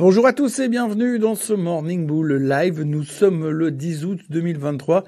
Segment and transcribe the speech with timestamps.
[0.00, 2.82] Bonjour à tous et bienvenue dans ce Morning Bull Live.
[2.82, 5.02] Nous sommes le 10 août 2023.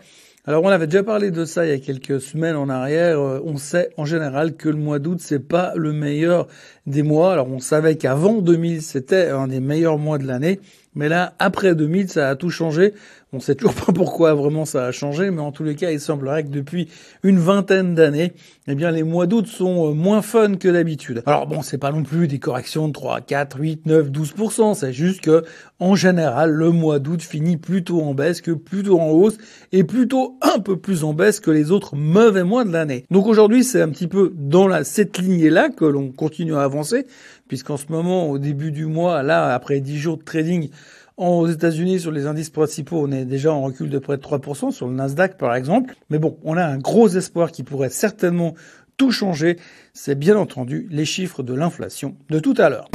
[0.46, 3.20] Alors on avait déjà parlé de ça il y a quelques semaines en arrière.
[3.20, 6.48] Euh, on sait en général que le mois d'août c'est pas le meilleur
[6.86, 7.32] des mois.
[7.32, 10.58] Alors on savait qu'avant 2000 c'était un des meilleurs mois de l'année,
[10.94, 12.94] mais là après 2000 ça a tout changé.
[13.32, 16.00] On sait toujours pas pourquoi vraiment ça a changé, mais en tous les cas, il
[16.00, 16.88] semblerait que depuis
[17.22, 18.32] une vingtaine d'années,
[18.66, 21.22] eh bien, les mois d'août sont euh, moins fun que d'habitude.
[21.26, 24.74] Alors bon, c'est pas non plus des corrections de 3, 4, 8, 9, 12%.
[24.74, 25.44] C'est juste que,
[25.78, 29.38] en général, le mois d'août finit plutôt en baisse que plutôt en hausse
[29.70, 33.04] et plutôt un peu plus en baisse que les autres mauvais mois de l'année.
[33.12, 37.06] Donc aujourd'hui, c'est un petit peu dans la, cette lignée-là que l'on continue à avancer,
[37.50, 40.70] puisqu'en ce moment, au début du mois, là, après 10 jours de trading,
[41.16, 44.70] aux États-Unis, sur les indices principaux, on est déjà en recul de près de 3%,
[44.70, 45.96] sur le Nasdaq par exemple.
[46.10, 48.54] Mais bon, on a un gros espoir qui pourrait certainement
[48.96, 49.56] tout changer.
[49.94, 52.88] C'est bien entendu les chiffres de l'inflation de tout à l'heure.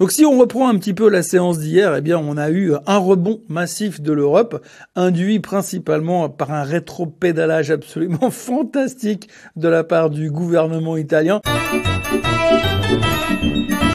[0.00, 2.72] Donc si on reprend un petit peu la séance d'hier, eh bien on a eu
[2.86, 4.64] un rebond massif de l'Europe,
[4.96, 11.42] induit principalement par un rétro-pédalage absolument fantastique de la part du gouvernement italien.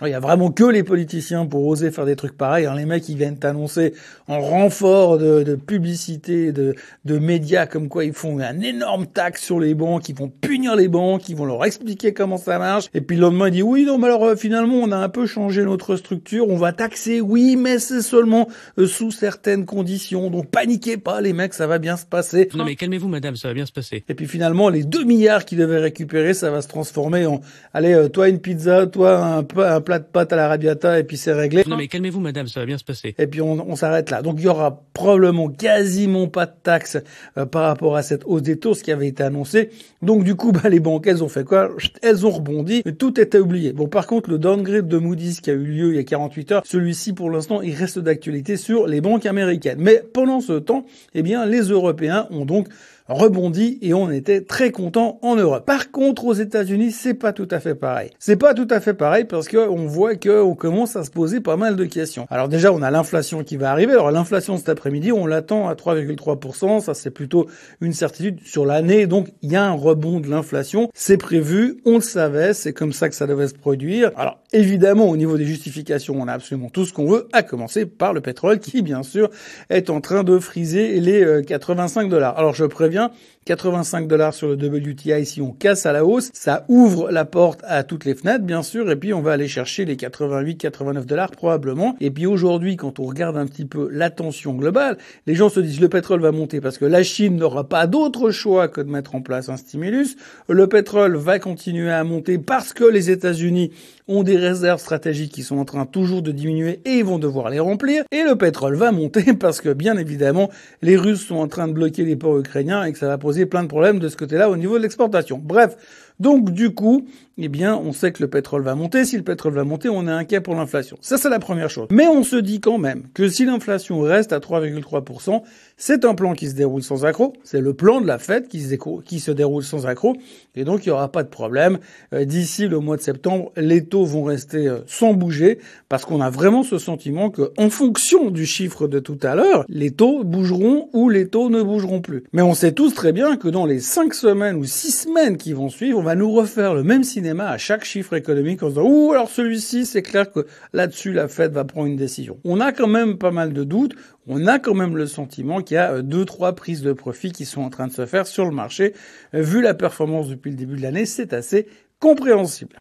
[0.08, 2.66] Il y a vraiment que les politiciens pour oser faire des trucs pareils.
[2.66, 2.76] Hein.
[2.76, 3.94] Les mecs, ils viennent annoncer
[4.28, 9.60] en renfort de, publicité, de, de, médias, comme quoi ils font un énorme taxe sur
[9.60, 12.90] les banques, ils vont punir les banques, ils vont leur expliquer comment ça marche.
[12.94, 15.10] Et puis le lendemain, il dit oui, non, mais alors euh, finalement, on a un
[15.10, 20.30] peu changé notre structure, on va taxer, oui, mais c'est seulement euh, sous certaines conditions.
[20.30, 22.50] Donc paniquez pas, les mecs, ça va bien se passer.
[22.56, 24.04] Non, mais calmez-vous, madame, ça va bien se passer.
[24.08, 27.42] Et puis finalement, les 2 milliards qu'ils devaient récupérer, ça va se transformer en,
[27.74, 31.04] allez, euh, toi une pizza, toi un, un plat de pâtes à la rabiata, et
[31.04, 31.64] puis c'est réglé.
[31.68, 33.16] Non, mais calmez-vous, madame, ça va bien se passer.
[33.18, 34.22] Et puis on, on s'arrête là.
[34.22, 36.98] Donc il y aura probablement quasiment pas de taxes
[37.38, 39.70] euh, par rapport à cette hausse des taux, ce qui avait été annoncé.
[40.02, 41.70] Donc du coup, bah, les banques, elles ont fait quoi?
[42.02, 43.74] Elles ont rebondi, mais tout était oublié.
[43.74, 46.52] Bon, par contre, le downgrade de Moody's qui a eu lieu il y a 48
[46.52, 49.78] heures, celui-ci pour l'instant, il reste d'actualité sur les banques américaines.
[49.80, 52.68] Mais pendant ce temps, eh bien, les Européens ont donc
[53.08, 55.66] rebondi et on était très content en Europe.
[55.66, 58.10] Par contre, aux États-Unis, c'est pas tout à fait pareil.
[58.20, 61.12] C'est pas tout à fait pareil parce que on voit que on commence à se
[61.12, 62.26] poser pas mal de questions.
[62.30, 63.94] Alors déjà, on a l'inflation qui va arriver.
[63.94, 66.82] Alors l'inflation cet après-midi, on l'attend à 3,3%.
[66.82, 67.48] Ça, c'est plutôt
[67.82, 69.06] une certitude sur l'année.
[69.06, 70.90] Donc, il y a un rebond de l'inflation.
[70.94, 71.78] C'est prévu.
[71.86, 72.54] On le savait.
[72.54, 74.12] C'est comme ça que ça devait se produire.
[74.18, 77.86] Alors, évidemment, au niveau des justifications, on a absolument tout ce qu'on veut, à commencer
[77.86, 79.30] par le pétrole qui, bien sûr,
[79.70, 82.38] est en train de friser les 85 euh, dollars.
[82.38, 83.12] Alors, je préviens bien.
[83.46, 87.62] 85 dollars sur le WTI si on casse à la hausse, ça ouvre la porte
[87.64, 88.90] à toutes les fenêtres bien sûr.
[88.90, 91.96] Et puis on va aller chercher les 88 89 dollars probablement.
[92.02, 94.98] Et puis aujourd'hui quand on regarde un petit peu la tension globale,
[95.28, 98.32] les gens se disent le pétrole va monter parce que la Chine n'aura pas d'autre
[98.32, 100.16] choix que de mettre en place un stimulus,
[100.50, 103.72] le pétrole va continuer à monter parce que les États-Unis
[104.08, 107.50] ont des réserves stratégiques qui sont en train toujours de diminuer et ils vont devoir
[107.50, 108.04] les remplir.
[108.12, 110.50] Et le pétrole va monter parce que bien évidemment,
[110.82, 113.35] les Russes sont en train de bloquer les ports ukrainiens et que ça va poser
[113.44, 115.38] plein de problèmes de ce côté-là au niveau de l'exportation.
[115.38, 115.76] Bref,
[116.20, 117.06] donc du coup,
[117.38, 119.04] eh bien, on sait que le pétrole va monter.
[119.04, 120.98] Si le pétrole va monter, on est inquiet pour l'inflation.
[121.02, 121.88] Ça, c'est la première chose.
[121.92, 125.42] Mais on se dit quand même que si l'inflation reste à 3,3%,
[125.76, 127.34] c'est un plan qui se déroule sans accroc.
[127.44, 130.16] C'est le plan de la Fed qui se, déroule sans accroc.
[130.56, 131.80] Et donc, il n'y aura pas de problème.
[132.14, 135.60] Euh, d'ici le mois de septembre, les taux vont rester euh, sans bouger
[135.90, 139.66] parce qu'on a vraiment ce sentiment que, en fonction du chiffre de tout à l'heure,
[139.68, 142.24] les taux bougeront ou les taux ne bougeront plus.
[142.32, 145.52] Mais on sait tous très bien que dans les cinq semaines ou six semaines qui
[145.52, 148.88] vont suivre, va nous refaire le même cinéma à chaque chiffre économique en se disant,
[148.88, 152.40] ouh, alors celui-ci, c'est clair que là-dessus, la Fed va prendre une décision.
[152.46, 153.96] On a quand même pas mal de doutes
[154.28, 157.32] on a quand même le sentiment qu'il y a euh, deux, trois prises de profit
[157.32, 158.94] qui sont en train de se faire sur le marché.
[159.34, 161.68] Euh, vu la performance depuis le début de l'année, c'est assez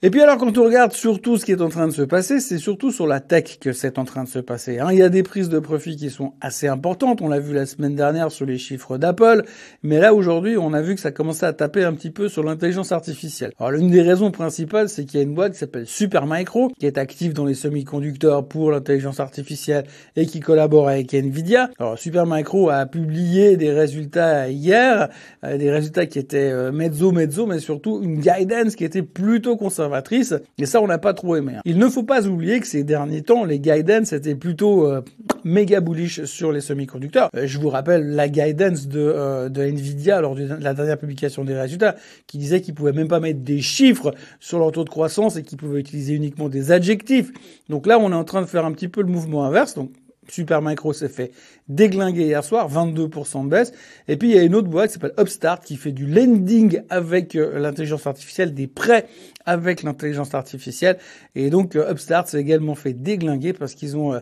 [0.03, 2.41] Et puis alors quand on regarde surtout ce qui est en train de se passer,
[2.41, 4.81] c'est surtout sur la tech que c'est en train de se passer.
[4.81, 4.89] Hein.
[4.93, 7.65] Il y a des prises de profit qui sont assez importantes, on l'a vu la
[7.65, 9.45] semaine dernière sur les chiffres d'Apple,
[9.83, 12.43] mais là aujourd'hui on a vu que ça commençait à taper un petit peu sur
[12.43, 13.53] l'intelligence artificielle.
[13.59, 16.85] Alors l'une des raisons principales c'est qu'il y a une boîte qui s'appelle Supermicro, qui
[16.85, 19.85] est active dans les semi-conducteurs pour l'intelligence artificielle
[20.17, 21.71] et qui collabore avec Nvidia.
[21.79, 25.09] Alors Supermicro a publié des résultats hier,
[25.45, 29.57] euh, des résultats qui étaient euh, mezzo mezzo, mais surtout une guidance qui était plutôt
[29.57, 31.55] conservatrice, et ça on n'a pas trop aimé.
[31.57, 31.61] Hein.
[31.65, 35.03] Il ne faut pas oublier que ces derniers temps, les guidance étaient plutôt euh,
[35.45, 37.31] méga bullish sur les semi-conducteurs.
[37.37, 41.45] Euh, je vous rappelle la guidance de, euh, de Nvidia lors de la dernière publication
[41.45, 41.97] des résultats,
[42.27, 45.43] qui disait qu'ils pouvaient même pas mettre des chiffres sur leur taux de croissance et
[45.43, 47.31] qu'ils pouvaient utiliser uniquement des adjectifs.
[47.69, 49.75] Donc là, on est en train de faire un petit peu le mouvement inverse.
[49.75, 49.91] Donc
[50.29, 51.33] Supermicro s'est fait
[51.69, 53.73] déglinguer hier soir, 22% de baisse.
[54.09, 56.83] Et puis il y a une autre boîte qui s'appelle Upstart qui fait du lending
[56.91, 59.07] avec euh, l'intelligence artificielle, des prêts
[59.47, 60.99] avec l'intelligence artificielle.
[61.35, 64.21] Et donc euh, Upstart s'est également fait déglinguer parce qu'ils ont euh,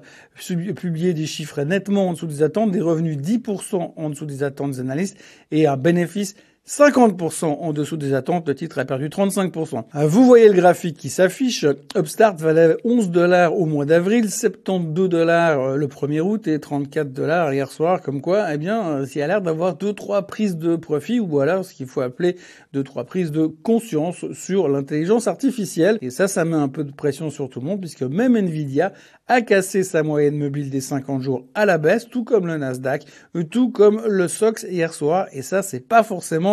[0.74, 4.72] publié des chiffres nettement en dessous des attentes, des revenus 10% en dessous des attentes
[4.72, 5.16] des analystes
[5.50, 6.34] et un bénéfice
[6.68, 9.82] 50% en dessous des attentes, le titre a perdu 35%.
[9.96, 11.66] Euh, vous voyez le graphique qui s'affiche.
[11.96, 17.12] Upstart valait 11 dollars au mois d'avril, 72 dollars euh, le 1er août et 34
[17.12, 18.00] dollars hier soir.
[18.00, 21.18] Comme quoi, eh bien, euh, il y a l'air d'avoir deux trois prises de profit
[21.18, 22.36] ou alors ce qu'il faut appeler
[22.72, 25.98] deux trois prises de conscience sur l'intelligence artificielle.
[26.00, 28.92] Et ça, ça met un peu de pression sur tout le monde puisque même Nvidia
[29.26, 33.04] a cassé sa moyenne mobile des 50 jours à la baisse, tout comme le Nasdaq,
[33.50, 35.26] tout comme le SOX hier soir.
[35.32, 36.51] Et ça, c'est pas forcément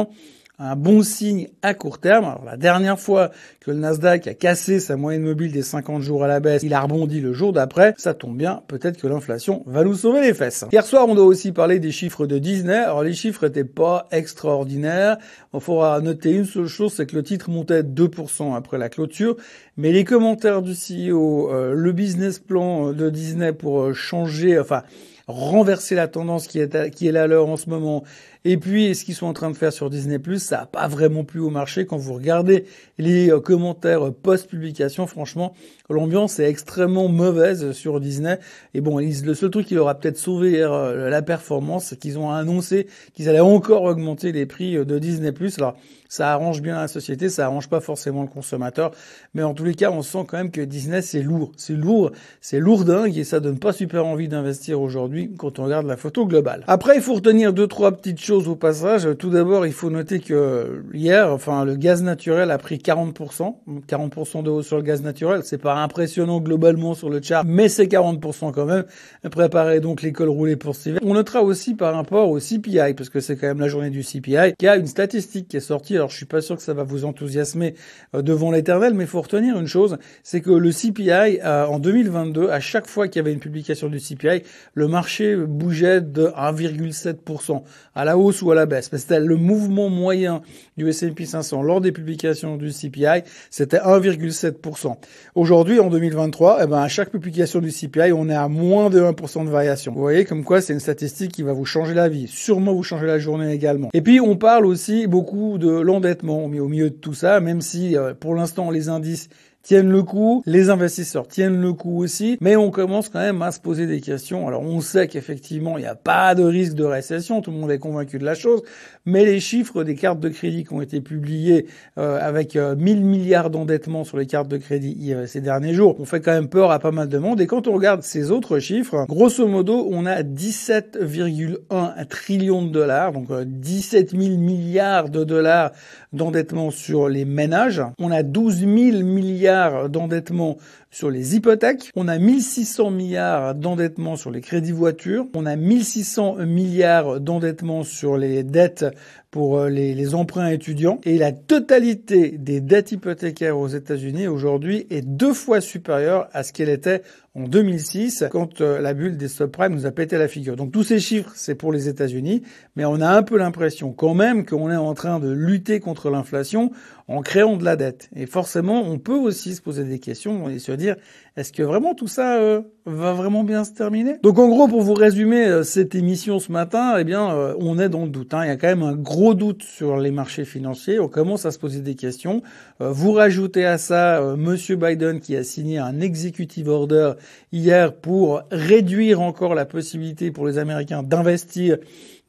[0.59, 2.25] un bon signe à court terme.
[2.25, 3.31] Alors, la dernière fois
[3.61, 6.73] que le Nasdaq a cassé sa moyenne mobile des 50 jours à la baisse, il
[6.73, 7.93] a rebondi le jour d'après.
[7.97, 10.65] Ça tombe bien, peut-être que l'inflation va nous sauver les fesses.
[10.73, 12.75] Hier soir, on doit aussi parler des chiffres de Disney.
[12.75, 15.17] Alors les chiffres étaient pas extraordinaires.
[15.53, 19.37] Il faudra noter une seule chose, c'est que le titre montait 2% après la clôture.
[19.77, 24.83] Mais les commentaires du CEO, euh, le business plan de Disney pour euh, changer, enfin
[25.29, 28.03] renverser la tendance qui est, qui est là à en ce moment.
[28.45, 31.25] Et puis, ce qu'ils sont en train de faire sur Disney+, ça n'a pas vraiment
[31.25, 31.85] plu au marché.
[31.85, 32.65] Quand vous regardez
[32.97, 35.53] les euh, commentaires post-publication, franchement,
[35.89, 38.39] l'ambiance est extrêmement mauvaise sur Disney.
[38.73, 42.17] Et bon, le seul truc qui leur a peut-être sauvé euh, la performance, c'est qu'ils
[42.17, 45.33] ont annoncé qu'ils allaient encore augmenter les prix euh, de Disney+.
[45.57, 45.75] Alors,
[46.09, 48.91] ça arrange bien la société, ça arrange pas forcément le consommateur,
[49.35, 52.11] mais en tous les cas, on sent quand même que Disney c'est lourd, c'est lourd,
[52.41, 56.25] c'est lourdingue et ça donne pas super envie d'investir aujourd'hui quand on regarde la photo
[56.25, 56.63] globale.
[56.67, 59.07] Après, il faut retenir deux trois petites choses au passage.
[59.17, 63.55] Tout d'abord, il faut noter que hier, enfin, le gaz naturel a pris 40%,
[63.87, 65.41] 40% de hausse sur le gaz naturel.
[65.43, 68.85] C'est pas impressionnant globalement sur le chart, mais c'est 40% quand même.
[69.29, 71.01] Préparez donc l'école roulée pour cet hiver.
[71.03, 74.03] On notera aussi par rapport au CPI, parce que c'est quand même la journée du
[74.03, 76.61] CPI, qu'il y a une statistique qui est sortie alors je suis pas sûr que
[76.61, 77.75] ça va vous enthousiasmer
[78.15, 82.49] euh, devant l'éternel, mais faut retenir une chose, c'est que le CPI euh, en 2022,
[82.49, 84.43] à chaque fois qu'il y avait une publication du CPI,
[84.73, 87.63] le marché bougeait de 1,7%
[87.95, 88.89] à la hausse ou à la baisse.
[88.93, 90.41] C'était le mouvement moyen
[90.77, 94.95] du S&P 500 lors des publications du CPI, c'était 1,7%.
[95.35, 99.01] Aujourd'hui, en 2023, eh ben, à chaque publication du CPI, on est à moins de
[99.01, 99.93] 1% de variation.
[99.93, 102.83] Vous voyez comme quoi c'est une statistique qui va vous changer la vie, sûrement vous
[102.83, 103.89] changer la journée également.
[103.93, 107.95] Et puis, on parle aussi beaucoup de l'endettement au milieu de tout ça, même si
[107.95, 109.29] euh, pour l'instant les indices
[109.61, 113.51] tiennent le coup, les investisseurs tiennent le coup aussi, mais on commence quand même à
[113.51, 114.47] se poser des questions.
[114.47, 117.69] Alors on sait qu'effectivement il n'y a pas de risque de récession, tout le monde
[117.69, 118.63] est convaincu de la chose,
[119.05, 121.67] mais les chiffres des cartes de crédit qui ont été publiés
[121.97, 126.05] euh, avec 1000 euh, milliards d'endettement sur les cartes de crédit ces derniers jours, on
[126.05, 127.41] fait quand même peur à pas mal de monde.
[127.41, 133.11] Et quand on regarde ces autres chiffres, grosso modo on a 17,1 trillions de dollars,
[133.11, 135.71] donc 17 000 milliards de dollars
[136.13, 138.69] d'endettement sur les ménages, on a 12 000
[139.03, 140.57] milliards d'endettement
[140.91, 146.45] sur les hypothèques, on a 1600 milliards d'endettement sur les crédits voitures, on a 1600
[146.47, 148.85] milliards d'endettement sur les dettes
[149.31, 155.05] pour euh, les, emprunts étudiants et la totalité des dettes hypothécaires aux États-Unis aujourd'hui est
[155.05, 157.03] deux fois supérieure à ce qu'elle était
[157.35, 160.55] en 2006 quand euh, la bulle des subprimes nous a pété la figure.
[160.55, 162.41] Donc tous ces chiffres, c'est pour les États-Unis,
[162.75, 166.09] mais on a un peu l'impression quand même qu'on est en train de lutter contre
[166.09, 166.71] l'inflation
[167.07, 168.09] en créant de la dette.
[168.15, 170.49] Et forcément, on peut aussi se poser des questions
[170.79, 170.95] dire
[171.37, 174.15] est-ce que vraiment tout ça euh, va vraiment bien se terminer?
[174.23, 177.77] Donc en gros, pour vous résumer euh, cette émission ce matin, eh bien, euh, on
[177.79, 178.33] est dans le doute.
[178.33, 178.45] Hein.
[178.45, 180.99] Il y a quand même un gros doute sur les marchés financiers.
[180.99, 182.41] On commence à se poser des questions.
[182.79, 187.13] vous rajoutez à ça Monsieur Biden qui a signé un executive order
[187.51, 191.77] hier pour réduire encore la possibilité pour les Américains d'investir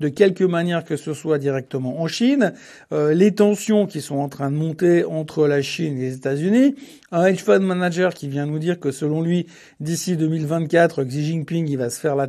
[0.00, 2.54] de quelque manière que ce soit directement en Chine,
[2.90, 6.74] les tensions qui sont en train de monter entre la Chine et les États-Unis,
[7.12, 9.46] un hedge fund manager qui vient nous dire que selon lui,
[9.80, 12.26] d'ici 2024, Xi Jinping il va faire la,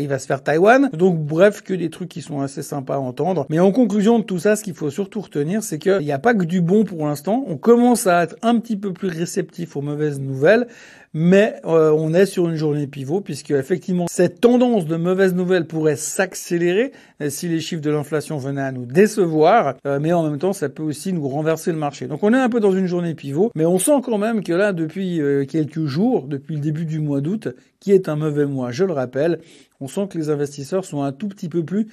[0.00, 0.90] va se faire Taïwan.
[0.92, 3.46] Donc bref, que des trucs qui sont assez sympas à entendre.
[3.50, 6.18] Mais en conclusion de tout ça, ce qu'il faut surtout retenir, c'est qu'il n'y a
[6.18, 7.44] pas que du bon pour l'instant.
[7.46, 10.66] On commence à être un petit peu plus réceptif aux mauvaises nouvelles
[11.14, 15.66] mais euh, on est sur une journée pivot puisque effectivement cette tendance de mauvaises nouvelles
[15.66, 20.28] pourrait s'accélérer euh, si les chiffres de l'inflation venaient à nous décevoir, euh, mais en
[20.28, 22.06] même temps ça peut aussi nous renverser le marché.
[22.06, 24.52] Donc on est un peu dans une journée pivot, mais on sent quand même que
[24.52, 27.48] là depuis quelques jours, depuis le début du mois d'août,
[27.80, 29.40] qui est un mauvais mois, je le rappelle,
[29.80, 31.88] on sent que les investisseurs sont un tout petit peu plus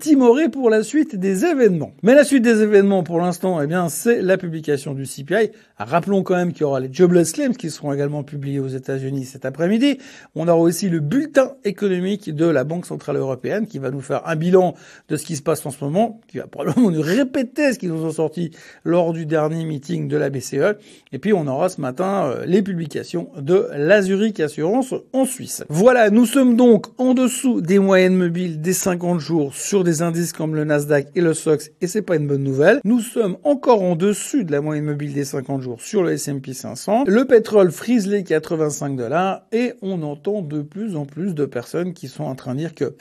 [0.00, 1.92] timorés pour la suite des événements.
[2.02, 5.50] Mais la suite des événements, pour l'instant, eh bien, c'est la publication du CPI.
[5.78, 9.26] Rappelons quand même qu'il y aura les jobless claims qui seront également publiés aux États-Unis
[9.26, 9.98] cet après-midi.
[10.34, 14.26] On aura aussi le bulletin économique de la Banque centrale européenne qui va nous faire
[14.26, 14.74] un bilan
[15.08, 17.92] de ce qui se passe en ce moment, qui va probablement nous répéter ce qu'ils
[17.92, 18.52] nous ont sorti
[18.84, 20.76] lors du dernier meeting de la BCE.
[21.12, 25.64] Et puis on aura ce matin euh, les publications de la Zurich Assurance en Suisse.
[25.68, 30.32] Voilà, nous sommes donc en dessous des moyennes mobiles des 50 jours sur des indices
[30.32, 32.80] comme le Nasdaq et le SOX et c'est pas une bonne nouvelle.
[32.84, 36.52] Nous sommes encore en dessus de la moyenne mobile des 50 jours sur le S&P
[36.52, 37.02] 500.
[37.08, 41.94] Le pétrole frise les 85 dollars et on entend de plus en plus de personnes
[41.94, 42.94] qui sont en train de dire que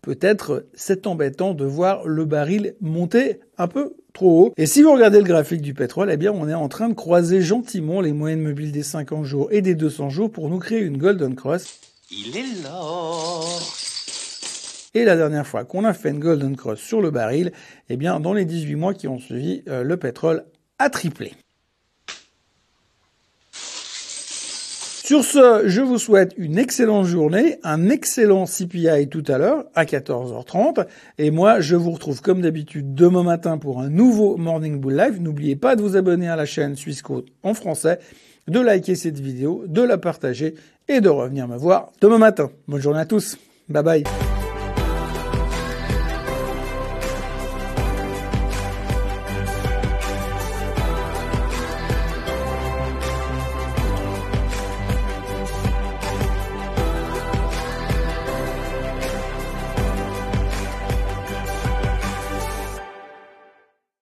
[0.00, 4.52] peut-être c'est embêtant de voir le baril monter un peu trop haut.
[4.58, 6.94] Et si vous regardez le graphique du pétrole, eh bien, on est en train de
[6.94, 10.82] croiser gentiment les moyennes mobiles des 50 jours et des 200 jours pour nous créer
[10.82, 11.91] une Golden Cross.
[12.14, 13.40] Il est là
[14.94, 17.52] et la dernière fois qu'on a fait une Golden Cross sur le baril,
[17.88, 20.44] eh bien, dans les 18 mois qui ont suivi, euh, le pétrole
[20.78, 21.32] a triplé.
[23.52, 29.84] Sur ce, je vous souhaite une excellente journée, un excellent CPI tout à l'heure à
[29.84, 30.86] 14h30.
[31.16, 35.20] Et moi, je vous retrouve comme d'habitude demain matin pour un nouveau Morning Bull Live.
[35.20, 37.02] N'oubliez pas de vous abonner à la chaîne Suisse
[37.42, 37.98] en français,
[38.48, 40.54] de liker cette vidéo, de la partager
[40.88, 42.50] et de revenir me voir demain matin.
[42.68, 43.36] Bonne journée à tous.
[43.68, 44.04] Bye bye.